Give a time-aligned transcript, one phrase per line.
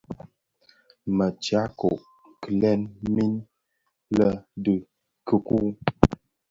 [1.15, 1.89] Më tyako
[2.41, 2.81] kileň
[3.13, 3.31] min
[4.17, 4.29] lè
[4.63, 4.75] di
[5.27, 5.67] dhikuu.